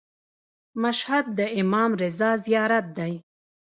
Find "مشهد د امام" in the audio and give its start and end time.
0.81-1.91